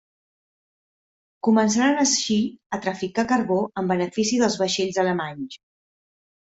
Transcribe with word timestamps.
Començaran 1.47 2.01
així, 2.05 2.39
a 2.77 2.81
traficar 2.87 3.29
carbó 3.35 3.61
en 3.83 3.95
benefici 3.95 4.43
dels 4.47 4.61
vaixells 4.65 5.03
alemanys. 5.07 5.65